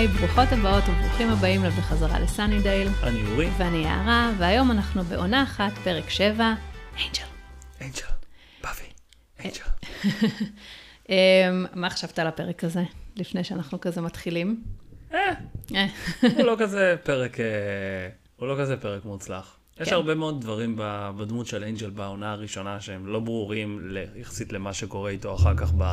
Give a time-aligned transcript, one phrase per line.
[0.00, 2.88] היי, ברוכות הבאות וברוכים הבאים בחזרה לסאנידייל.
[3.02, 3.48] אני אורי.
[3.58, 6.54] ואני יערה, והיום אנחנו בעונה אחת, פרק 7,
[6.94, 7.24] אנג'ל.
[7.80, 8.06] אנג'ל,
[8.62, 8.82] באבי,
[9.44, 9.64] אנג'ל.
[11.08, 12.82] אמ, מה חשבת על הפרק הזה,
[13.16, 14.62] לפני שאנחנו כזה מתחילים?
[15.14, 15.18] אה,
[15.74, 15.86] אה,
[16.22, 17.46] הוא לא כזה פרק, אה,
[18.36, 19.56] הוא לא כזה פרק מוצלח.
[19.80, 19.94] יש כן.
[19.94, 20.74] הרבה מאוד דברים
[21.16, 25.84] בדמות של אנג'ל בעונה הראשונה שהם לא ברורים יחסית למה שקורה איתו אחר כך ב...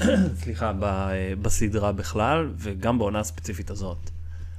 [0.00, 0.06] אה,
[0.42, 4.10] סליחה, ב- אה, בסדרה בכלל, וגם בעונה הספציפית הזאת.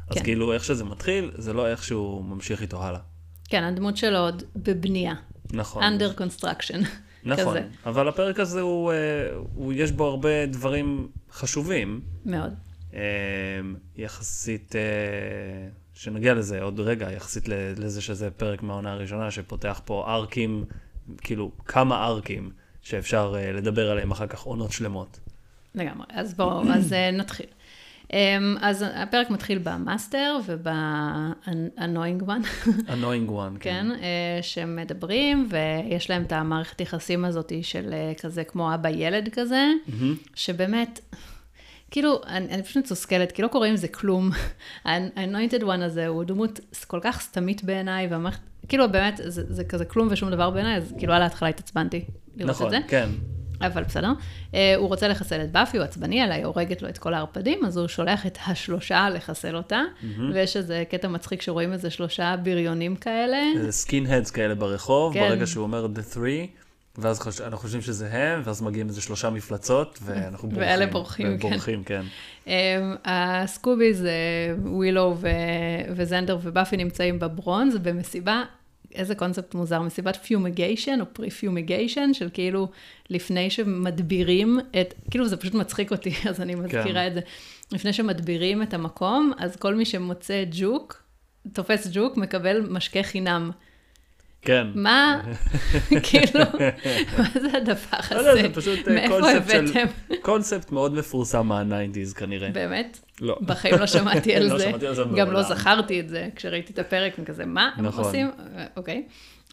[0.09, 0.23] אז כן.
[0.23, 2.99] כאילו, איך שזה מתחיל, זה לא איך שהוא ממשיך איתו הלאה.
[3.49, 5.13] כן, הדמות שלו עוד בבנייה.
[5.53, 5.83] נכון.
[5.83, 6.77] under construction.
[7.23, 7.67] נכון, כזה.
[7.85, 8.95] אבל הפרק הזה הוא, אה,
[9.53, 12.01] הוא, יש בו הרבה דברים חשובים.
[12.25, 12.53] מאוד.
[12.93, 12.99] אמ,
[13.95, 14.81] יחסית, אה,
[15.93, 17.47] שנגיע לזה עוד רגע, יחסית
[17.77, 20.65] לזה שזה פרק מהעונה הראשונה, שפותח פה ארקים,
[21.17, 22.49] כאילו כמה ארקים
[22.81, 25.19] שאפשר אה, לדבר עליהם אחר כך עונות שלמות.
[25.77, 26.05] לגמרי.
[26.09, 27.45] אז בואו, אז אה, נתחיל.
[28.13, 36.23] אמ, אז הפרק מתחיל במאסטר וב-annoying one, annoying one, כן, אה, שהם מדברים, ויש להם
[36.23, 40.15] את המערכת יחסים הזאת של אה, כזה כמו אבא-ילד כזה, מהמם.
[40.35, 40.99] שבאמת,
[41.91, 44.29] כאילו, אני, אני פשוט מתוסכלת, כי לא קורה עם זה כלום.
[44.85, 49.85] ה-anointed one הזה הוא דמות כל כך סתמית בעיניי, והמערכת, כאילו באמת, זה, זה כזה
[49.85, 52.05] כלום ושום דבר בעיניי, אז כאילו על ההתחלה התעצבנתי
[52.35, 52.79] לראות נכון, את זה.
[52.87, 53.09] כן.
[53.61, 54.11] אבל בסדר.
[54.53, 57.77] אה, הוא רוצה לחסל את באפי, הוא עצבני עליי, הורגת לו את כל הערפדים, אז
[57.77, 59.81] הוא שולח את השלושה לחסל אותה,
[60.33, 63.37] ויש איזה קטע מצחיק שרואים איזה שלושה בריונים כאלה.
[63.55, 65.19] איזה skinheads כאלה ברחוב, כן.
[65.19, 66.47] ברגע שהוא אומר the three,
[66.97, 67.41] ואז חוש...
[67.41, 70.67] אנחנו חושבים שזה הם, ואז מגיעים איזה שלושה מפלצות, ואנחנו בורחים.
[70.67, 71.47] ואלה בורחים, כן.
[71.47, 72.01] ובורחים, כן.
[72.47, 72.53] אמ,
[73.05, 74.09] הסקוביז, אה,
[74.63, 75.27] ווילו ו-
[75.95, 78.43] וזנדר ובאפי נמצאים בברונז במסיבה,
[78.95, 82.69] איזה קונספט מוזר, מסיבת fumigation או pre-fumigation, של כאילו
[83.09, 87.19] לפני שמדבירים את, כאילו זה פשוט מצחיק אותי, אז אני מזכירה את זה.
[87.71, 91.03] לפני שמדבירים את המקום, אז כל מי שמוצא ג'וק,
[91.53, 93.51] תופס ג'וק, מקבל משקה חינם.
[94.47, 94.67] כן.
[94.75, 95.21] מה,
[96.03, 96.39] כאילו,
[97.17, 98.29] מה זה הדבר לא הזה?
[98.29, 99.57] יודע, זה פשוט אה, קונספט של...
[99.57, 99.85] הבאתם?
[100.21, 102.49] קונספט מאוד מפורסם מה-90's כנראה.
[102.49, 102.99] באמת?
[103.21, 103.37] לא.
[103.41, 104.63] בחיים לא שמעתי על לא זה.
[104.63, 105.41] שמעתי על זה גם לא.
[105.41, 108.03] זכרתי את זה כשראיתי את הפרק, וכזה, מה הם נכון.
[108.03, 108.31] עושים?
[108.55, 109.03] אה, אוקיי.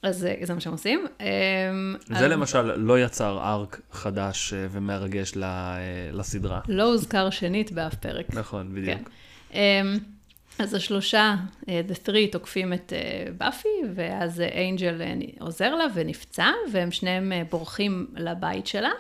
[0.03, 1.07] אז אה, זה מה שהם עושים.
[1.21, 1.27] אמ,
[2.19, 5.79] זה למשל לא יצר ארק חדש אה, ומרגש אה,
[6.13, 6.61] לסדרה.
[6.69, 8.27] לא הוזכר שנית באף פרק.
[8.35, 9.11] נכון, בדיוק.
[10.59, 11.35] אז השלושה,
[11.69, 15.03] אה, The Three, תוקפים את אה, באפי, ואז אנג'ל
[15.41, 18.91] עוזר לה ונפצע, והם שניהם אה, בורחים לבית שלה,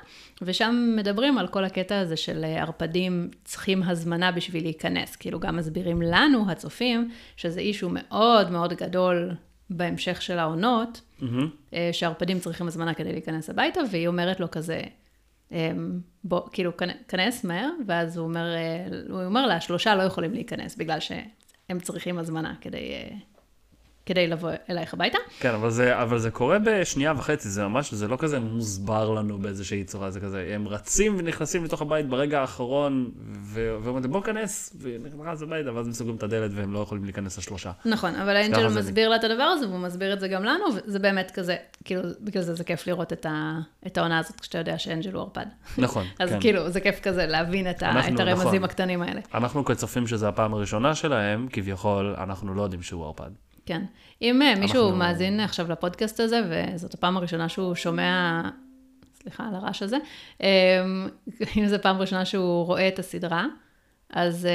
[0.42, 5.16] ושם מדברים על כל הקטע הזה של אה, ערפדים צריכים הזמנה בשביל להיכנס.
[5.16, 9.30] כאילו גם מסבירים לנו, הצופים, שזה אישו מאוד מאוד גדול
[9.70, 11.00] בהמשך של העונות.
[11.74, 14.80] אה, שערפדים צריכים הזמנה כדי להיכנס הביתה, והיא אומרת לו כזה,
[15.52, 20.02] אמ, בוא, כאילו, כנ- כנס מהר, ואז הוא אומר, אה, הוא אומר לה, שלושה לא
[20.02, 21.00] יכולים להיכנס, בגלל
[21.68, 23.16] שהם צריכים הזמנה כדי, אה,
[24.06, 25.18] כדי לבוא אלייך הביתה.
[25.40, 29.38] כן, אבל זה, אבל זה קורה בשנייה וחצי, זה ממש, זה לא כזה מוסבר לנו
[29.38, 33.10] באיזושהי צורה, זה כזה, הם רצים ונכנסים לתוך הבית ברגע האחרון,
[33.42, 37.70] ואומרים, בוא כנס, ונכנס הביתה, ואז הם סוגרים את הדלת והם לא יכולים להיכנס לשלושה.
[37.84, 40.98] נכון, אבל האנג'ל מסביר לה את הדבר הזה, והוא מסביר את זה גם לנו, וזה
[40.98, 44.78] באמת כזה, כאילו, בגלל זה זה כיף לראות את, ה, את העונה הזאת, כשאתה יודע
[44.78, 45.46] שאנג'ל הוא ערפד.
[45.78, 46.40] נכון, אז כן.
[46.40, 48.64] כאילו, זה כיף כזה להבין את, אנחנו- את הרמזים נכון.
[48.64, 49.20] הקטנים האלה.
[49.34, 53.30] אנחנו כצופים שזו הפעם הראשונה שלהם, כביכול, אנחנו לא יודעים שהוא ערפד.
[53.66, 53.82] כן.
[54.22, 58.42] אם אה, מישהו אנחנו- מאזין עכשיו לפודקאסט הזה, וזאת הפעם הראשונה שהוא שומע,
[59.22, 59.96] סליחה על הרעש הזה,
[60.42, 60.48] אה,
[61.56, 63.46] אם זו פעם ראשונה שהוא רואה את הסדרה,
[64.10, 64.50] אז אה,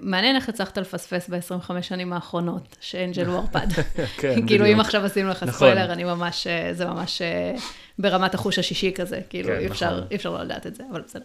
[0.00, 3.66] מעניין איך הצלחת לפספס ב-25 שנים האחרונות, שאנג'ל הוא ערפד.
[4.16, 4.80] כן, כאילו, אם.
[4.80, 5.54] עכשיו עשינו לך נכון.
[5.54, 7.22] ספוילר, אני ממש, אה, זה ממש
[7.98, 10.06] ברמת החוש השישי כזה, כאילו, כן, נכון.
[10.10, 11.24] אי אפשר לא לדעת את זה, אבל בסדר.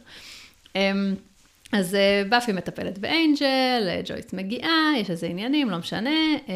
[1.72, 6.10] אז אה, באפי מטפלת באנג'ל, אה, ג'ויס מגיעה, יש איזה עניינים, לא משנה,
[6.50, 6.54] אה,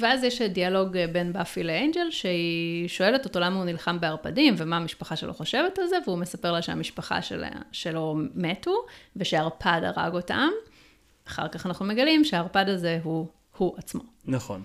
[0.00, 5.16] ואז יש דיאלוג בין באפי לאנג'ל, שהיא שואלת אותו למה הוא נלחם בערפדים, ומה המשפחה
[5.16, 8.74] שלו חושבת על זה, והוא מספר לה שהמשפחה שלה, שלו מתו,
[9.16, 10.48] ושהערפד הרג אותם.
[11.28, 14.02] אחר כך אנחנו מגלים שהערפד הזה הוא, הוא עצמו.
[14.24, 14.62] נכון.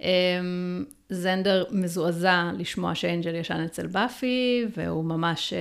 [0.00, 5.52] אמ, זנדר מזועזע לשמוע שאנג'ל ישן אצל באפי, והוא ממש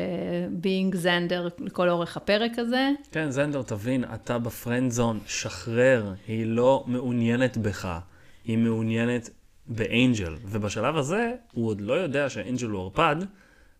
[0.52, 2.90] being Xander לכל אורך הפרק הזה.
[3.12, 8.00] כן, זנדר, תבין, אתה ב friend zone, שחרר, היא לא מעוניינת בך,
[8.46, 9.30] היא מעוניינת
[9.68, 10.36] באנג'ל.
[10.46, 13.16] ובשלב הזה, הוא עוד לא יודע שאנג'ל הוא ערפד,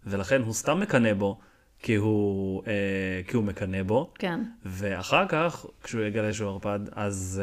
[0.06, 1.40] ולכן הוא סתם מקנא בו,
[1.82, 2.74] כי הוא, אה,
[3.28, 4.10] כי הוא מקנא בו.
[4.20, 4.40] כן.
[4.66, 7.42] ואחר כך, כשהוא יגלה שהוא ערפד, אז,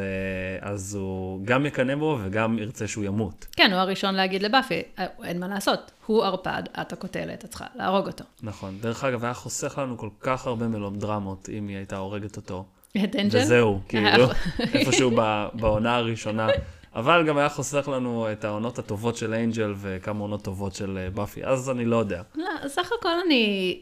[0.61, 3.47] אה, אז הוא גם יקנא בו וגם ירצה שהוא ימות.
[3.55, 7.65] כן, הוא הראשון להגיד לבאפי, "אה, אין מה לעשות, הוא ערפד, את הקוטלת, את צריכה
[7.75, 8.23] להרוג אותו.
[8.43, 8.77] נכון.
[8.81, 12.65] דרך אגב, היה חוסך לנו כל כך הרבה מלודרמות אם היא הייתה הורגת אותו.
[13.03, 13.37] את אנג'ל?
[13.37, 14.25] וזהו, כאילו,
[14.73, 16.47] איפשהו ב- בעונה הראשונה.
[16.95, 21.09] אבל גם היה חוסך לנו את העונות הטובות של אנג'ל וכמה עונות טובות של אה,
[21.09, 22.21] באפי, אז אני לא יודע.
[22.35, 23.79] לא, סך הכל אני,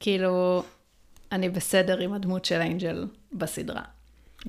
[0.00, 0.62] כאילו,
[1.32, 3.82] אני בסדר עם הדמות של אנג'ל בסדרה.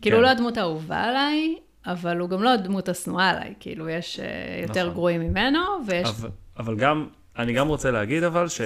[0.01, 0.23] כאילו, כן.
[0.23, 1.55] לא הדמות האהובה עליי,
[1.85, 3.53] אבל הוא גם לא הדמות השנואה עליי.
[3.59, 4.25] כאילו, יש אה,
[4.61, 4.93] יותר נכון.
[4.93, 6.09] גרועים ממנו, ויש...
[6.09, 6.29] אבל,
[6.59, 7.07] אבל גם,
[7.37, 8.61] אני גם רוצה להגיד אבל ש,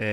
[0.00, 0.06] אה,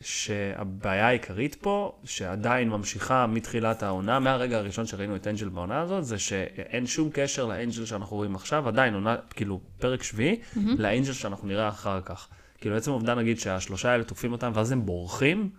[0.00, 6.18] שהבעיה העיקרית פה, שעדיין ממשיכה מתחילת העונה, מהרגע הראשון שראינו את אנג'ל בעונה הזאת, זה
[6.18, 10.58] שאין שום קשר לאנג'ל שאנחנו רואים עכשיו, עדיין עונה, כאילו, פרק שביעי, mm-hmm.
[10.78, 12.28] לאנג'ל שאנחנו נראה אחר כך.
[12.60, 15.50] כאילו, עצם העובדה נגיד שהשלושה האלה תוקפים אותם, ואז הם בורחים,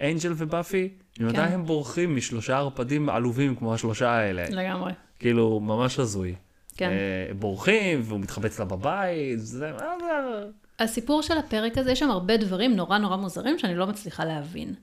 [0.00, 0.88] אנג'ל ובאפי,
[1.20, 1.42] ממתי כן.
[1.42, 4.44] הם בורחים משלושה ערפדים עלובים כמו השלושה האלה?
[4.50, 4.92] לגמרי.
[5.18, 6.34] כאילו, ממש הזוי.
[6.76, 6.90] כן.
[6.90, 9.72] אה, בורחים, והוא מתחבץ לה בבית, זה...
[9.72, 10.46] מה זה...
[10.78, 14.74] הסיפור של הפרק הזה, יש שם הרבה דברים נורא נורא מוזרים שאני לא מצליחה להבין.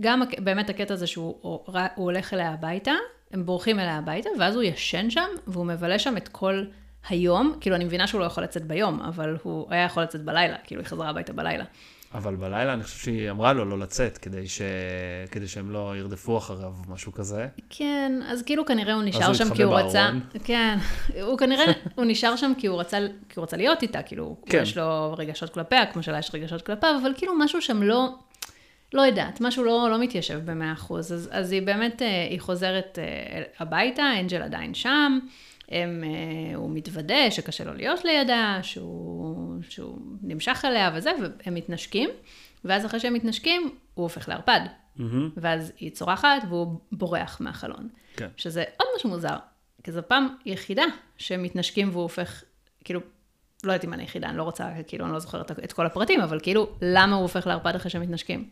[0.00, 2.92] גם באמת הקטע הזה שהוא הוא הולך אליה הביתה,
[3.30, 6.64] הם בורחים אליה הביתה, ואז הוא ישן שם, והוא מבלה שם את כל
[7.08, 7.54] היום.
[7.60, 10.80] כאילו, אני מבינה שהוא לא יכול לצאת ביום, אבל הוא היה יכול לצאת בלילה, כאילו,
[10.80, 11.64] היא חזרה הביתה בלילה.
[12.14, 14.62] אבל בלילה אני חושב שהיא אמרה לו לא לצאת, כדי, ש...
[15.30, 17.46] כדי שהם לא ירדפו אחריו, משהו כזה.
[17.70, 20.04] כן, אז כאילו כנראה הוא הוא נשאר שם התחבא כי הוא רצה...
[20.04, 20.20] בארון.
[20.44, 20.78] כן,
[21.22, 21.64] הוא כנראה,
[21.94, 22.98] הוא נשאר שם כי הוא רצה,
[23.28, 24.62] כי הוא רצה להיות איתה, כאילו, כן.
[24.62, 28.08] יש לו רגשות כלפיה, כמו שלה יש רגשות כלפיו, אבל כאילו משהו שם לא,
[28.94, 31.12] לא יודעת, משהו לא, לא מתיישב במאה אחוז.
[31.12, 35.18] אז, אז היא באמת, אה, היא חוזרת אה, הביתה, אנג'ל עדיין שם,
[35.70, 42.10] הם, אה, הוא מתוודה שקשה לו להיות לידה, שהוא, שהוא נמשך אליה וזה, והם מתנשקים,
[42.64, 44.60] ואז אחרי שהם מתנשקים, הוא הופך לערפד.
[44.96, 45.30] מהמם.
[45.36, 47.88] ואז היא צורחת והוא בורח מהחלון.
[48.16, 48.28] כן.
[48.36, 49.36] שזה עוד משהו מוזר,
[49.84, 50.82] כי זו פעם יחידה
[51.18, 52.44] שהם מתנשקים והוא הופך,
[52.84, 53.00] כאילו,
[53.64, 56.20] לא יודעת אם אני יחידה, אני לא רוצה, כאילו, אני לא זוכרת את כל הפרטים,
[56.20, 58.48] אבל כאילו, למה הוא הופך לערפד אחרי שהם מתנשקים?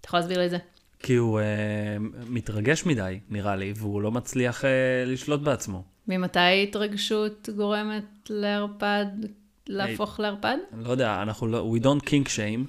[0.00, 0.58] אתה יכול להסביר לי את זה?
[0.98, 1.96] כי הוא אה,
[2.28, 5.84] מתרגש מדי, נראה לי, והוא לא מצליח אה, לשלוט בעצמו.
[6.08, 9.06] ממתי התרגשות גורמת לערפד
[9.68, 10.56] להפוך לערפד?
[10.74, 12.66] אני לא יודע, אנחנו לא, we don't kink shame,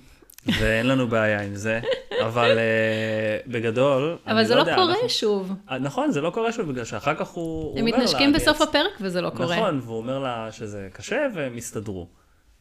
[0.59, 1.79] ואין לנו בעיה עם זה,
[2.25, 5.53] אבל אה, בגדול, אבל אני זה לא לא יודע, קורה אנחנו- שוב.
[5.71, 8.03] אה, נכון, זה לא קורה שוב, בגלל שאחר כך הוא, הוא הם אומר לה...
[8.03, 9.55] מתנשקים "אני בסוף הפרק וזה לא קורה.
[9.55, 12.07] נכון, והוא אומר לה שזה קשה והם יסתדרו.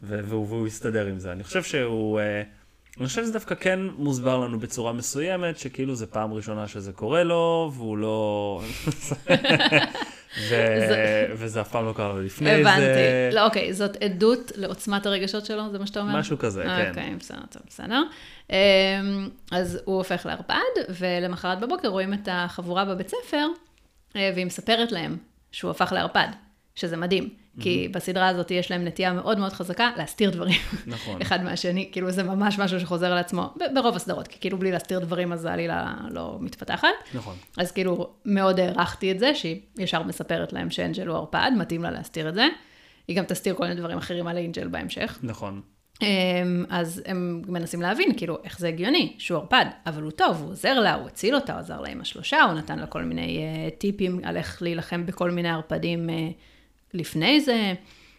[0.03, 1.33] והוא, והוא יסתדר עם זה.
[1.33, 2.21] אני חושב שהוא...
[2.21, 2.43] אה,
[2.99, 7.23] אני חושב שזה דווקא כן מוסבר לנו בצורה מסוימת, שכאילו זה פעם ראשונה שזה קורה
[7.25, 8.61] לו, והוא לא...
[10.49, 12.61] ו- וזה אף פעם לא קרה לו לפני זה.
[12.61, 13.35] הבנתי.
[13.37, 16.19] לא, אוקיי, זאת עדות לעוצמת הרגשות שלו, זה מה שאתה אומר?
[16.19, 16.89] משהו כזה, כן.
[16.89, 18.03] אוקיי, בסדר, טוב, בסדר.
[18.51, 18.57] אמ,
[19.53, 20.55] אז הוא הופך לערפד,
[20.89, 23.47] ולמחרת בבוקר רואים את החבורה בבית ספר,
[24.17, 25.17] אה, והיא מספרת להם
[25.53, 26.29] שהוא הפך לערפד,
[26.79, 27.29] שזה מדהים.
[27.61, 30.61] כי בסדרה הזאת יש להם נטייה מאוד מאוד חזקה להסתיר דברים.
[30.87, 31.21] נכון.
[31.23, 34.99] אחד מהשני, כאילו זה ממש משהו שחוזר על עצמו, ברוב הסדרות, כי כאילו בלי להסתיר
[34.99, 36.89] דברים אז העלילה לא מתפתחת.
[37.15, 37.37] נכון.
[37.57, 41.91] אז כאילו, מאוד הערכתי את זה, שהיא ישר מספרת להם שאנג'ל הוא ערפד, מתאים לה
[41.91, 42.47] להסתיר את זה.
[43.09, 45.19] היא גם תסתיר כל מיני דברים אחרים על אנג'ל בהמשך.
[45.23, 45.61] נכון.
[46.03, 50.51] אמ, אז הם מנסים להבין, כאילו, איך זה הגיוני, שהוא ערפד, אבל הוא טוב, הוא
[50.51, 53.39] עוזר לה, הוא הציל אותה, הוא עזר לה עם השלושה, הוא נתן לה כל מיני
[53.39, 56.13] uh, טיפים על איך להילחם בכל מיני ערפדים uh,
[56.95, 57.73] לפני זה,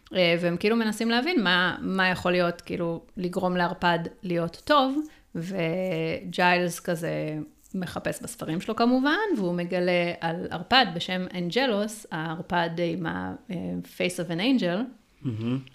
[0.05, 4.99] uh, והם כאילו מנסים להבין מה, מה יכול להיות, כאילו, לגרום לערפד להיות טוב,
[5.35, 7.39] וג'יילס כזה
[7.75, 14.39] מחפש בספרים שלו כמובן, והוא מגלה על ערפד בשם אנג'לוס, הערפד עם ה-face of an
[14.39, 14.79] angel.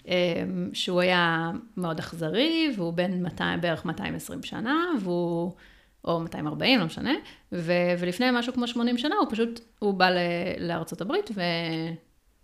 [0.07, 5.51] אמ, שהוא היה מאוד אכזרי, והוא בן 200, בערך 220 שנה, והוא,
[6.05, 7.13] או 240, לא משנה,
[7.51, 10.17] ו, ולפני משהו כמו 80 שנה, הוא פשוט, הוא בא ל,
[10.59, 11.41] לארצות הברית, ו,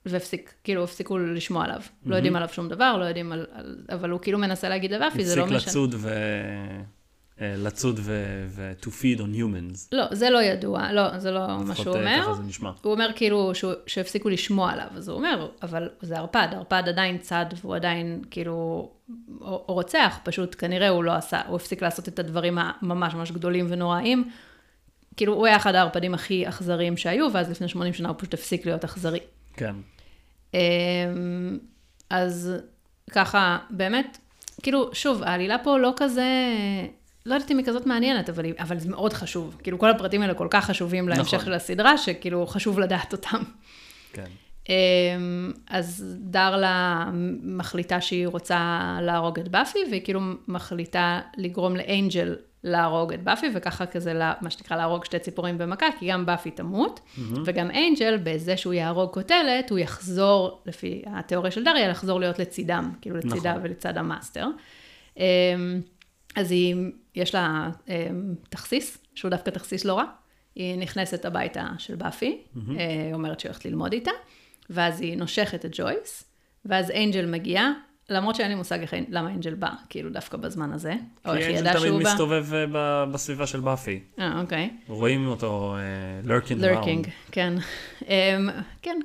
[0.05, 1.81] והפסיק, כאילו, הפסיקו לשמוע עליו.
[2.05, 3.77] לא יודעים עליו שום דבר, לא יודעים על, על...
[3.89, 5.71] אבל הוא כאילו מנסה להגיד לבאפי, זה לא הפסיק משנה.
[5.71, 6.09] לצוד ו...
[7.41, 8.45] אה, לצוד ו...
[8.47, 8.71] ו...
[8.81, 9.87] to feed on humans.
[9.91, 12.21] לא, זה לא ידוע, לא, זה לא מה לפחות שהוא אה, אומר.
[12.23, 12.71] ככה זה נשמע.
[12.81, 17.17] הוא אומר כאילו שהוא, שהפסיקו לשמוע עליו, אז הוא אומר, אבל זה ערפד, ערפד עדיין
[17.17, 18.89] צד והוא עדיין כאילו,
[19.41, 23.65] או רוצח, פשוט כנראה הוא לא עשה, הוא הפסיק לעשות את הדברים הממש ממש גדולים
[23.69, 24.29] ונוראים.
[25.17, 28.65] כאילו, הוא היה אחד הערפדים הכי אכזריים שהיו, ואז לפני 80 שנה הוא פשוט הפסיק
[28.65, 29.19] להיות אכזרי.
[29.53, 29.75] כן.
[30.53, 30.59] אמ,
[32.09, 32.53] אז
[33.11, 34.17] ככה, באמת,
[34.63, 36.25] כאילו, שוב, העלילה פה לא כזה,
[37.25, 39.57] לא יודעת אם היא כזאת מעניינת, אבל, היא, אבל זה מאוד חשוב.
[39.63, 41.45] כאילו, כל הפרטים האלה כל כך חשובים להמשך נכון.
[41.45, 43.43] של הסדרה, שכאילו חשוב לדעת אותם.
[44.13, 44.27] כן.
[44.69, 47.09] אמ, אז דרלה
[47.43, 53.85] מחליטה שהיא רוצה להרוג את באפי, והיא כאילו מחליטה לגרום לאנג'ל להרוג את באפי, וככה
[53.85, 56.99] כזה, לה- מה שנקרא להרוג שתי ציפורים במכה, כי גם באפי תמות,
[57.45, 62.91] וגם אנג'ל, בזה שהוא יהרוג קוטלת, הוא יחזור, לפי התיאוריה של דרלה, לחזור להיות לצידם,
[63.01, 63.61] כאילו לצידה נכון.
[63.63, 64.47] ולצד המאסטר.
[65.17, 65.23] אמ,
[66.35, 66.75] אז היא,
[67.15, 70.03] יש לה אמ, תכסיס, שהוא דווקא תכסיס לא רע.
[70.55, 72.59] היא נכנסת הביתה של באפי, mm-hmm.
[73.13, 74.11] אומרת שהיא הולכת ללמוד איתה,
[74.69, 76.23] ואז היא נושכת את ג'ויס,
[76.65, 77.71] ואז אנג'ל מגיע,
[78.11, 80.93] למרות שאין לי מושג איך, למה אנג'ל בא, כאילו דווקא בזמן הזה,
[81.25, 81.87] או איך היא ידעה שהוא בא.
[81.87, 83.99] כי אנג'ל תמיד מסתובב אה, בסביבה של באפי.
[84.19, 84.69] אה, אוקיי.
[84.87, 85.75] רואים אותו
[86.23, 87.53] lurking uh, lurking, כן.
[87.99, 88.05] Um,
[88.81, 88.99] כן.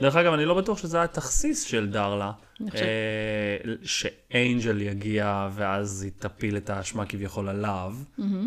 [0.00, 2.32] דרך אגב, אני לא בטוח שזה היה תכסיס של דרלה.
[2.74, 7.94] אה, שאנג'ל יגיע ואז היא תפיל את האשמה כביכול עליו.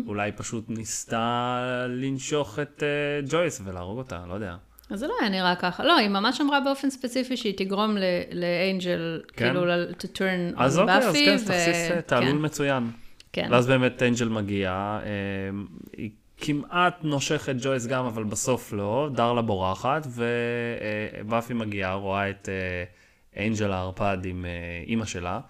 [0.06, 4.56] אולי פשוט ניסתה לנשוך את אה, ג'ויס ולהרוג אותה, לא יודע.
[4.90, 5.84] אז זה לא היה נראה ככה.
[5.84, 7.96] לא, היא ממש אמרה באופן ספציפי שהיא תגרום
[8.32, 9.44] לאנג'ל, כן?
[9.44, 12.44] כאילו, to turn on אז אוקיי, אז כן, אז תכסיס אה, תעלול כן.
[12.44, 12.90] מצוין.
[13.32, 13.48] כן.
[13.50, 14.98] ואז באמת אנג'ל מגיע,
[15.96, 20.06] היא כמעט נושכת ג'ויס גם, אבל בסוף לא, דרלה בורחת,
[21.24, 22.48] ובאפי מגיעה, רואה את...
[23.36, 24.50] אנג'ל הערפד עם אה,
[24.86, 25.40] אימא שלה, אה,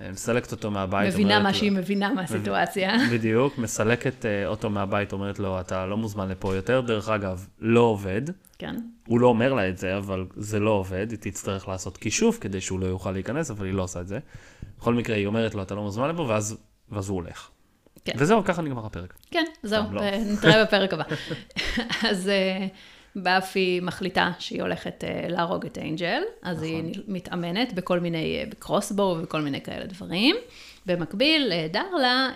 [0.00, 1.14] מסלקת אותו מהבית.
[1.14, 2.92] מבינה מה שהיא מבינה מהסיטואציה.
[3.12, 6.80] בדיוק, מסלקת אה, אותו מהבית, אומרת לו, אתה לא מוזמן לפה יותר.
[6.80, 8.22] דרך אגב, לא עובד.
[8.58, 8.76] כן.
[9.06, 12.60] הוא לא אומר לה את זה, אבל זה לא עובד, היא תצטרך לעשות כישוף כדי
[12.60, 14.18] שהוא לא יוכל להיכנס, אבל היא לא עושה את זה.
[14.78, 16.56] בכל מקרה, היא אומרת לו, אתה לא מוזמן לפה, ואז,
[16.88, 17.50] ואז הוא הולך.
[18.04, 18.12] כן.
[18.16, 19.14] וזהו, ככה נגמר הפרק.
[19.30, 20.02] כן, זהו, לא.
[20.32, 21.04] נתראה בפרק הבא.
[22.10, 22.30] אז...
[23.16, 26.68] באפי מחליטה שהיא הולכת uh, להרוג את אנג'ל, אז נכון.
[26.68, 30.36] היא מתאמנת בכל מיני, uh, בקרוסבו וכל מיני כאלה דברים.
[30.86, 32.28] במקביל, uh, דרלה,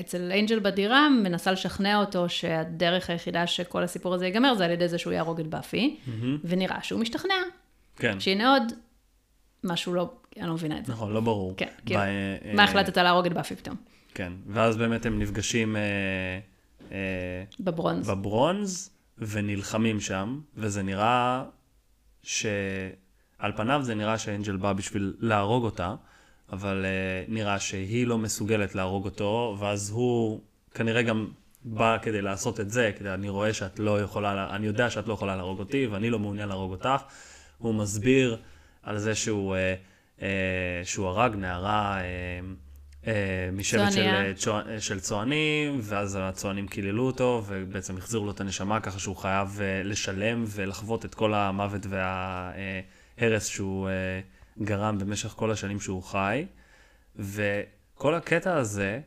[0.00, 4.88] אצל אנג'ל בדירה, מנסה לשכנע אותו שהדרך היחידה שכל הסיפור הזה ייגמר, זה על ידי
[4.88, 6.26] זה שהוא יהרוג את באפי, mm-hmm.
[6.44, 7.34] ונראה שהוא משתכנע.
[7.96, 8.20] כן.
[8.20, 8.62] שהנה עוד
[9.64, 10.92] משהו לא, אני לא מבינה את זה.
[10.92, 11.54] נכון, לא ברור.
[11.56, 12.00] כן, כאילו,
[12.54, 13.76] מה החלטת להרוג את באפי פתאום?
[14.14, 15.76] כן, ואז באמת הם נפגשים...
[17.60, 18.10] בברונז.
[18.10, 21.44] בברונז, ונלחמים שם, וזה נראה
[22.22, 25.94] שעל פניו זה נראה שאנג'ל בא בשביל להרוג אותה,
[26.52, 30.40] אבל uh, נראה שהיא לא מסוגלת להרוג אותו, ואז הוא
[30.74, 31.28] כנראה גם
[31.64, 35.12] בא כדי לעשות את זה, כדי אני רואה שאת לא יכולה, אני יודע שאת לא
[35.12, 37.02] יכולה להרוג אותי, ואני לא מעוניין להרוג אותך.
[37.58, 38.36] הוא מסביר
[38.82, 40.22] על זה שהוא, uh, uh,
[40.84, 42.63] שהוא הרג נערה uh,
[43.52, 48.98] משבט של, אה, של צוענים, ואז הצוענים קיללו אותו, ובעצם החזירו לו את הנשמה ככה
[48.98, 53.88] שהוא חייב אה, לשלם ולחוות את כל המוות וההרס שהוא
[54.62, 56.46] גרם במשך כל השנים שהוא חי.
[57.16, 59.00] וכל הקטע הזה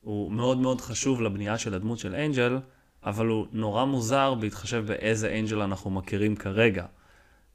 [0.00, 2.58] הוא מאוד מאוד חשוב לבנייה של הדמות של אנג'ל,
[3.04, 6.86] אבל הוא נורא מוזר בהתחשב באיזה אנג'ל אנחנו מכירים כרגע.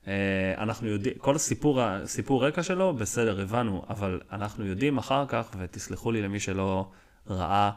[0.08, 5.50] אה, אנחנו יודעים, כל הסיפור, הסיפור רקע שלו, בסדר, הבנו, אבל אנחנו יודעים אחר כך,
[5.60, 6.92] ותסלחו לי למי שלא
[7.28, 7.72] ראה,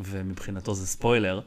[0.00, 1.40] ומבחינתו זה ספוילר,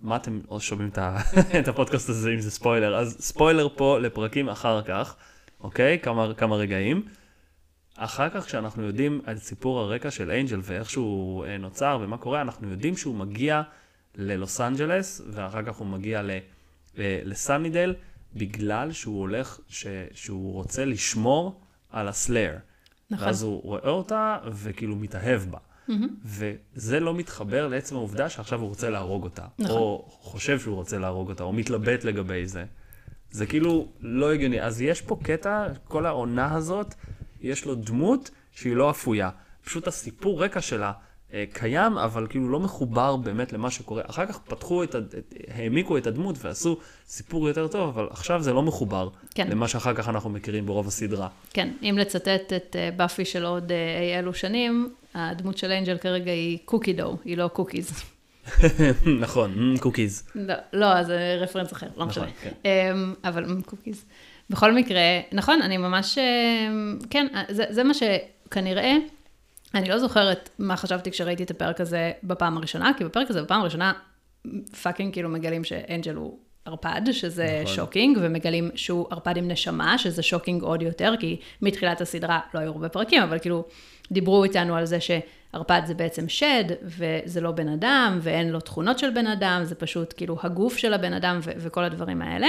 [0.00, 0.90] מה אתם שומעים
[1.58, 2.96] את הפודקאסט הזה אם זה ספוילר?
[2.96, 5.16] אז ספוילר פה לפרקים אחר כך,
[5.60, 5.98] אוקיי?
[5.98, 7.02] כמה, כמה רגעים.
[7.96, 12.40] אחר כך, כשאנחנו יודעים על סיפור הרקע של אנג'ל ואיך שהוא אה, נוצר ומה קורה,
[12.40, 13.62] אנחנו יודעים שהוא מגיע
[14.14, 16.22] ללוס אנג'לס, ואחר כך הוא מגיע
[16.98, 17.94] אה, לסאנידל,
[18.38, 22.56] בגלל שהוא הולך, ש, שהוא רוצה לשמור על הסלאר.
[23.10, 23.26] נכון.
[23.26, 25.58] ואז הוא רואה אותה וכאילו מתאהב בה.
[25.58, 25.92] Mm-hmm.
[26.24, 29.44] וזה לא מתחבר לעצם העובדה שעכשיו הוא רוצה להרוג אותה.
[29.58, 29.76] נכון.
[29.76, 32.64] או חושב שהוא רוצה להרוג אותה, או מתלבט לגבי זה.
[33.30, 34.62] זה כאילו לא הגיוני.
[34.62, 36.94] אז יש פה קטע, כל העונה הזאת,
[37.40, 39.30] יש לו דמות שהיא לא אפויה.
[39.64, 40.92] פשוט הסיפור רקע שלה
[41.52, 44.02] קיים, אבל כאילו לא מחובר באמת למה שקורה.
[44.06, 48.52] אחר כך פתחו את, את העמיקו את הדמות ועשו סיפור יותר טוב, אבל עכשיו זה
[48.52, 49.48] לא מחובר כן.
[49.50, 51.28] למה שאחר כך אנחנו מכירים ברוב הסדרה.
[51.52, 55.98] כן, אם לצטט את באפי אה, של עוד אה, אי אלו שנים, הדמות של אנג'ל
[55.98, 58.04] כרגע היא קוקי דו, היא לא קוקיז.
[59.20, 60.28] נכון, cookies.
[60.34, 62.24] לא, לא, זה reference אחר, לא משנה.
[62.24, 62.68] נכון, כן.
[62.92, 64.04] אמ, אבל cookies.
[64.50, 65.00] בכל מקרה,
[65.32, 66.18] נכון, אני ממש,
[67.10, 68.96] כן, זה, זה מה שכנראה...
[69.74, 73.60] אני לא זוכרת מה חשבתי כשראיתי את הפרק הזה בפעם הראשונה, כי בפרק הזה בפעם
[73.60, 73.92] הראשונה
[74.82, 77.74] fucking כאילו מגלים שאנג'ל הוא ערפד, שזה נכון.
[77.74, 82.72] shocking, ומגלים שהוא ערפד עם נשמה, שזה shocking עוד יותר, כי מתחילת הסדרה לא היו
[82.72, 83.64] הרבה פרקים, אבל כאילו
[84.12, 88.98] דיברו איתנו על זה שערפד זה בעצם שד, וזה לא בן אדם, ואין לו תכונות
[88.98, 92.48] של בן אדם, זה פשוט כאילו הגוף של הבן אדם ו- וכל הדברים האלה.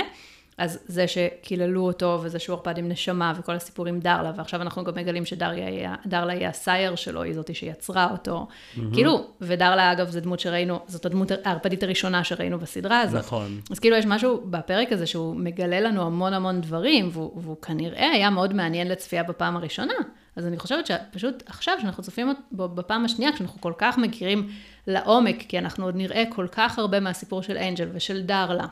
[0.60, 4.84] אז זה שקיללו אותו, וזה שהוא ערפד עם נשמה, וכל הסיפור עם דרלה, ועכשיו אנחנו
[4.84, 8.48] גם מגלים שדרלה היא הסייר שלו, היא זאתי שיצרה אותו.
[8.48, 8.80] Mm-hmm.
[8.94, 13.20] כאילו, ודרלה אגב זו דמות שראינו, זאת הדמות הערפדית הראשונה שראינו בסדרה הזאת.
[13.20, 13.62] נכון.
[13.72, 18.10] אז כאילו יש משהו בפרק הזה שהוא מגלה לנו המון המון דברים, והוא, והוא כנראה
[18.12, 19.94] היה מאוד מעניין לצפייה בפעם הראשונה.
[20.36, 24.48] אז אני חושבת שפשוט עכשיו, שאנחנו צופים בו בפעם השנייה, כשאנחנו כל כך מכירים
[24.88, 28.66] לעומק, כי אנחנו עוד נראה כל כך הרבה מהסיפור של אנג'ל ושל דרלה.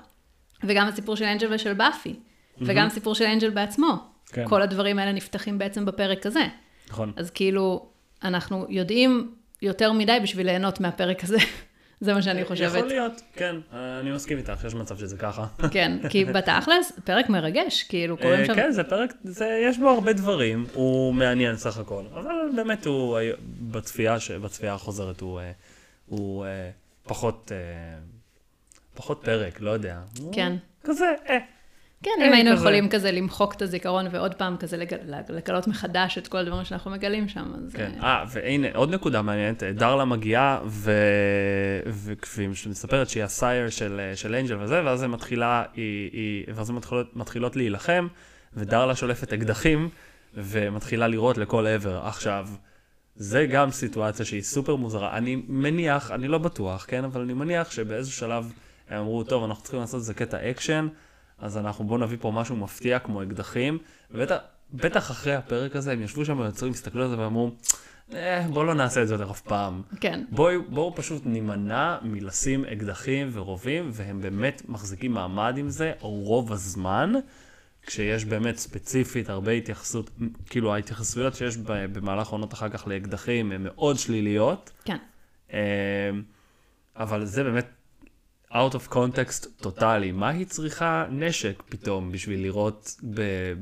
[0.64, 2.64] וגם הסיפור של אנג'ל ושל באפי, mm-hmm.
[2.66, 3.98] וגם הסיפור של אנג'ל בעצמו.
[4.28, 4.46] כן.
[4.48, 6.46] כל הדברים האלה נפתחים בעצם בפרק הזה.
[6.90, 7.14] נכון.
[7.16, 7.90] אז כאילו,
[8.24, 11.38] אנחנו יודעים יותר מדי בשביל ליהנות מהפרק הזה.
[12.02, 12.76] זה מה שאני חושבת.
[12.76, 15.46] יכול להיות, כן, אני מסכים איתך, יש מצב שזה ככה.
[15.74, 18.56] כן, כי בתכלס, פרק מרגש, כאילו, קוראים שם...
[18.56, 23.20] כן, זה פרק, זה, יש בו הרבה דברים, הוא מעניין סך הכל, אבל באמת הוא,
[23.72, 25.42] בצפייה, בצפייה החוזרת הוא,
[26.06, 26.46] הוא
[27.04, 27.52] פחות,
[28.98, 30.00] פחות פרק, לא יודע.
[30.32, 30.56] כן.
[30.84, 31.38] כזה, אה.
[32.04, 34.78] כן, אם היינו יכולים כזה למחוק את הזיכרון ועוד פעם כזה
[35.30, 37.74] לגלות מחדש את כל הדברים שאנחנו מגלים שם, אז...
[37.74, 40.60] כן, אה, והנה, עוד נקודה מעניינת, דרלה מגיעה,
[41.88, 43.70] וכפי שמספרת שהיא הסייר
[44.16, 45.64] של אנג'ל וזה, ואז הן מתחילה,
[46.56, 46.76] ואז הן
[47.16, 48.08] מתחילות להילחם,
[48.54, 49.90] ודרלה שולפת אקדחים,
[50.34, 52.08] ומתחילה לירות לכל עבר.
[52.08, 52.48] עכשיו,
[53.16, 55.18] זה גם סיטואציה שהיא סופר מוזרה.
[55.18, 58.52] אני מניח, אני לא בטוח, כן, אבל אני מניח שבאיזשהו שלב
[58.90, 60.88] הם אמרו, טוב, אנחנו צריכים לעשות איזה קטע אקשן.
[61.40, 63.78] אז אנחנו בואו נביא פה משהו מפתיע כמו אקדחים,
[64.12, 67.52] ובטח אחרי הפרק הזה הם ישבו שם ויוצרים, הסתכלו על זה ואמרו,
[68.14, 69.82] אה, בואו לא נעשה את זה יותר אף פעם.
[70.00, 70.24] כן.
[70.32, 77.14] בואו בוא פשוט נימנע מלשים אקדחים ורובים, והם באמת מחזיקים מעמד עם זה רוב הזמן,
[77.86, 80.10] כשיש באמת ספציפית הרבה התייחסות,
[80.50, 84.72] כאילו ההתייחסויות שיש במהלך העונות אחר כך לאקדחים הן מאוד שליליות.
[84.86, 84.98] כן.
[85.54, 85.60] אה,
[86.96, 87.66] אבל זה באמת
[88.52, 90.12] out of context טוטאלי.
[90.12, 92.96] מה היא צריכה נשק פתאום בשביל לראות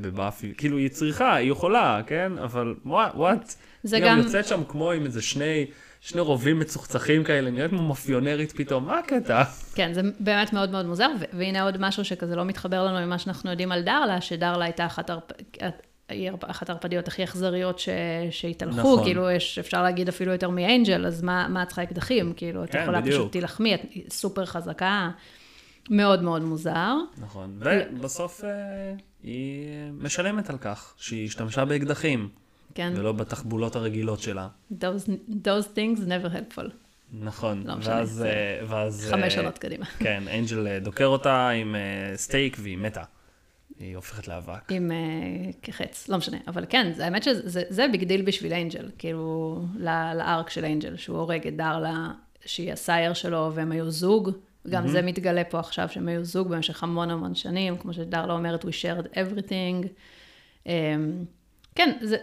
[0.02, 0.54] בבאפי?
[0.58, 2.32] כאילו, היא צריכה, היא יכולה, כן?
[2.44, 3.56] אבל וואט?
[3.84, 4.18] זה גם...
[4.18, 5.66] היא יוצאת שם כמו עם איזה שני...
[6.02, 9.44] שני רובים מצוחצחים כאלה, נראית כמו מאפיונרית פתאום, מה הקטע?
[9.76, 13.52] כן, זה באמת מאוד מאוד מוזר, והנה עוד משהו שכזה לא מתחבר לנו ממה שאנחנו
[13.52, 15.32] יודעים על דרלה, שדרלה הייתה אחת הרפ...
[16.10, 17.90] היא אחת הערפדיות הכי אכזריות ש...
[18.32, 19.04] שהתהלכו, נכון.
[19.04, 22.34] כאילו יש, אפשר להגיד אפילו יותר מאנג'ל, אז מה, מה את צריכה אקדחים?
[22.34, 23.16] כאילו, כן, את יכולה בדיוק.
[23.16, 25.10] פשוט תילחמי, את סופר חזקה,
[25.90, 26.94] מאוד מאוד מוזר.
[27.18, 28.50] נכון, ובסוף אה,
[29.24, 32.30] היא משלמת על כך שהיא השתמשה באקדחים,
[32.76, 32.94] כן.
[32.96, 34.48] ולא בתחבולות הרגילות שלה.
[34.72, 36.70] Those, those things never helpful.
[37.14, 38.10] נכון, לא ואז...
[38.10, 39.86] זה ואז חמש אה, שנות קדימה.
[40.00, 41.76] כן, אנג'ל דוקר אותה עם
[42.16, 43.04] stake והיא מתה.
[43.80, 44.72] היא הופכת לאבק.
[44.72, 46.38] עם uh, כחץ, לא משנה.
[46.48, 49.62] אבל כן, האמת שזה big deal בשביל אנג'ל, כאילו,
[50.16, 52.12] ל arc של אנג'ל, שהוא הורג את דרלה,
[52.46, 54.32] שהיא ה sire שלו, והם היו זוג.
[54.70, 54.88] גם mm-hmm.
[54.88, 58.68] זה מתגלה פה עכשיו, שהם היו זוג במשך המון המון שנים, כמו שדרלה אומרת, we
[58.68, 59.88] shared everything.
[60.64, 60.70] Um,
[61.76, 62.18] כן, זה,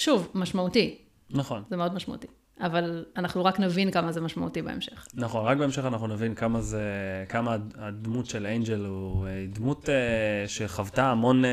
[0.00, 0.98] שוב, משמעותי.
[1.30, 1.62] נכון.
[1.70, 2.26] זה מאוד משמעותי.
[2.60, 5.06] אבל אנחנו רק נבין כמה זה משמעותי בהמשך.
[5.14, 6.82] נכון, רק בהמשך אנחנו נבין כמה זה,
[7.28, 11.48] כמה הדמות של אנג'ל הוא אה, דמות uh, שחוותה המון, uh,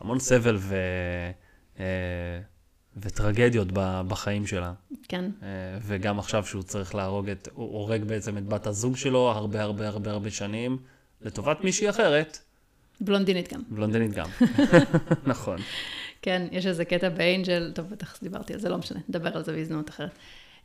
[0.00, 0.76] המון סבל ו,
[1.76, 1.80] uh,
[2.96, 3.68] וטרגדיות
[4.08, 4.72] בחיים שלה.
[5.08, 5.30] כן.
[5.40, 5.44] Uh,
[5.82, 9.88] וגם עכשיו שהוא צריך להרוג את, הוא הורג בעצם את בת הזוג שלו הרבה הרבה
[9.88, 10.78] הרבה הרבה שנים,
[11.22, 12.38] לטובת מישהי אחרת.
[13.00, 13.62] בלונדינית גם.
[13.68, 14.28] בלונדינית גם,
[15.32, 15.58] נכון.
[16.22, 19.52] כן, יש איזה קטע באנג'ל, טוב, בטח דיברתי על זה, לא משנה, נדבר על זה
[19.52, 20.10] בהזדמנות אחרת.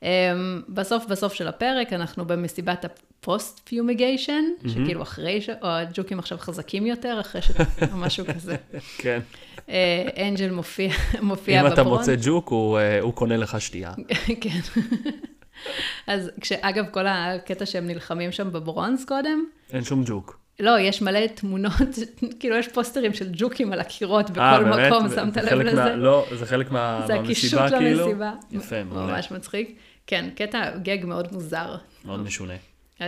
[0.02, 0.06] Um,
[0.70, 4.70] בסוף, בסוף של הפרק, אנחנו במסיבת ה post fumigation, mm-hmm.
[4.70, 5.50] שכאילו אחרי ש...
[5.50, 7.52] או הג'וקים עכשיו חזקים יותר, אחרי ש...
[7.92, 8.56] או משהו כזה.
[8.98, 9.20] כן.
[9.70, 10.92] אה, אנג'ל מופיע,
[11.22, 11.72] מופיע בברונז.
[11.72, 13.92] אם אתה מוצא ג'וק, הוא, uh, הוא קונה לך שתייה.
[14.42, 14.60] כן.
[16.08, 19.46] אז כשאגב, כל הקטע שהם נלחמים שם בברונז קודם.
[19.74, 20.45] אין שום ג'וק.
[20.60, 21.74] לא, יש מלא תמונות,
[22.40, 25.76] כאילו יש פוסטרים של ג'וקים על הקירות בכל 아, מקום, שמת לב לזה?
[25.76, 27.98] מה, לא, זה חלק מה, זה מהמסיבה כאילו?
[27.98, 28.34] זה הקישוט למסיבה.
[28.52, 29.14] יפה, מעולה.
[29.14, 29.80] ממש מצחיק.
[30.08, 31.76] כן, קטע גג מאוד מוזר.
[32.06, 32.54] מאוד משונה.
[33.02, 33.06] אמ,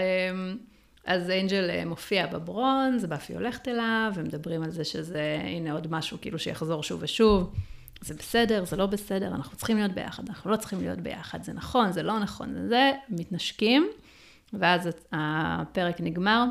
[1.06, 6.18] אז אנג'ל אה, מופיע בברונז, באפי הולכת אליו, ומדברים על זה שזה, הנה עוד משהו
[6.22, 7.54] כאילו שיחזור שוב ושוב.
[8.02, 11.54] זה בסדר, זה לא בסדר, אנחנו צריכים להיות ביחד, אנחנו לא צריכים להיות ביחד, זה
[11.54, 13.88] נכון, זה לא נכון, זה, זה, מתנשקים,
[14.54, 16.46] ואז הפרק נגמר,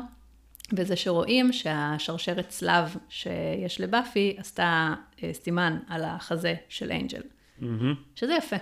[0.73, 7.21] וזה שרואים שהשרשרת צלב שיש לבאפי עשתה אה, סימן על החזה של אנג'ל.
[7.21, 7.65] Mm-hmm.
[8.15, 8.55] שזה יפה.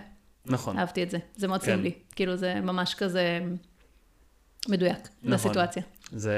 [0.45, 0.77] נכון.
[0.79, 1.75] אהבתי את זה, זה מאוד כן.
[1.75, 1.91] סמלי.
[2.15, 3.39] כאילו זה ממש כזה
[4.69, 5.31] מדויק נכון.
[5.33, 5.83] לסיטואציה.
[6.11, 6.35] זה,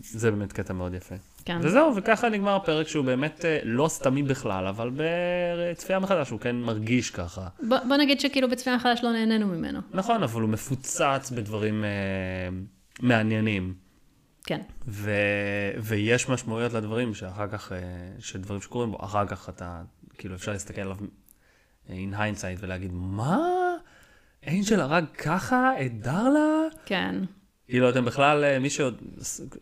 [0.00, 1.14] זה באמת קטע מאוד יפה.
[1.44, 1.58] כן.
[1.62, 6.56] וזהו, וככה נגמר הפרק שהוא באמת אה, לא סתמי בכלל, אבל בצפייה מחדש הוא כן
[6.56, 7.48] מרגיש ככה.
[7.68, 9.80] בוא, בוא נגיד שכאילו בצפייה מחדש לא נהנינו ממנו.
[9.92, 11.88] נכון, אבל הוא מפוצץ בדברים אה,
[13.00, 13.74] מעניינים.
[14.48, 14.60] כן.
[14.88, 15.10] ו,
[15.82, 17.78] ויש משמעויות לדברים שאחר כך, אה,
[18.18, 19.82] שדברים שקורים בו, אחר כך אתה,
[20.18, 20.96] כאילו אפשר להסתכל עליו
[21.90, 23.38] אה, in hindsight ולהגיד, מה?
[24.42, 26.66] אינג'ל הרג ככה את דרלה?
[26.86, 27.14] כן.
[27.68, 29.02] כאילו אתם בכלל, אה, מי שעוד,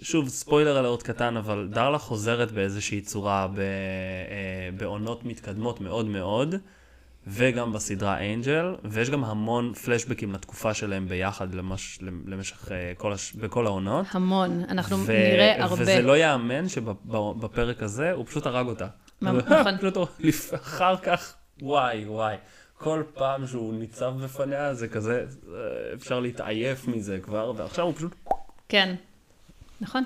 [0.01, 3.49] שוב ספוילר על עוד קטן, אבל דרלה חוזרת באיזושהי צורה
[4.77, 6.55] בעונות מתקדמות מאוד מאוד.
[7.27, 13.33] וגם בסדרה אנג'ל, ויש גם המון פלשבקים לתקופה שלהם ביחד למש, למשך אה, כל הש...
[13.33, 14.07] בכל העונות.
[14.11, 15.13] המון, אנחנו ו...
[15.13, 15.83] נראה הרבה.
[15.83, 18.87] וזה לא ייאמן שבפרק הזה הוא פשוט הרג אותה.
[19.23, 19.75] נכון.
[20.55, 22.37] אחר כך, וואי, וואי.
[22.79, 25.61] כל פעם שהוא ניצב בפניה זה כזה, אה,
[25.95, 28.15] אפשר להתעייף מזה כבר, ועכשיו הוא פשוט...
[28.69, 28.95] כן,
[29.81, 30.05] נכון,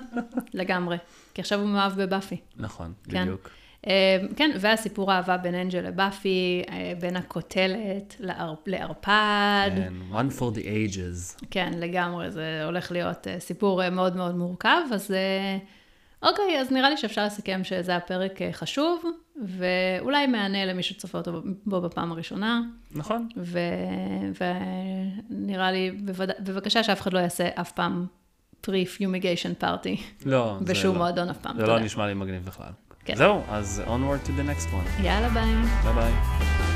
[0.53, 0.97] לגמרי.
[1.33, 2.37] כי עכשיו הוא מאוהב בבאפי.
[2.57, 3.21] נכון, כן.
[3.21, 3.49] בדיוק.
[3.87, 3.93] אה,
[4.35, 7.15] כן, והסיפור האהבה בין אנג'ל לבאפי, אה, בין
[8.19, 9.69] לער- לערפד.
[9.75, 11.45] כן, one for the ages.
[11.51, 15.13] כן, לגמרי, זה הולך להיות אה, סיפור מאוד מאוד מורכב, אז
[16.23, 19.03] אוקיי, אז נראה לי שאפשר לסכם שזה הפרק חשוב,
[19.47, 23.27] ואולי מהנה למי שצופה אותו בו בפעם הראשונה, נכון.
[23.37, 23.59] ו...
[25.29, 25.91] ונראה לי.
[26.39, 28.05] בבקשה שאף אחד לא יעשה אף פעם
[28.67, 30.97] pre-fumigation party לא, בשום לא.
[30.97, 31.55] מועדון אף פעם.
[31.57, 31.65] זה.
[31.65, 32.71] לא נשמע לי מגניב בכלל.
[33.05, 33.15] כן.
[33.15, 35.01] זהו, אז onward to the next one.
[35.03, 35.55] יאללה ביי.
[35.83, 36.70] ביי ביי.